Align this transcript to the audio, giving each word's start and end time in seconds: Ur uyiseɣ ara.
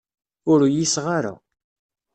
Ur 0.51 0.59
uyiseɣ 0.65 1.05
ara. 1.17 1.33